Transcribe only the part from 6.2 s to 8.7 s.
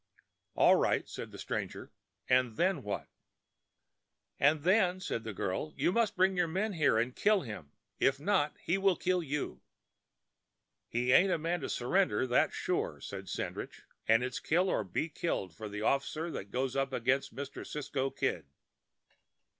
your men here and kill him. If not,